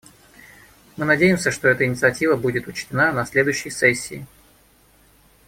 Мы 0.97 1.05
надеемся, 1.05 1.51
что 1.51 1.67
эта 1.67 1.85
инициатива 1.85 2.35
будет 2.35 2.65
учтена 2.67 3.13
на 3.13 3.23
следующей 3.23 3.69
сессии. 3.69 4.25